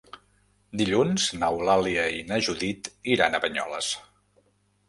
[0.81, 3.95] Dilluns n'Eulàlia i na Judit iran a Banyoles.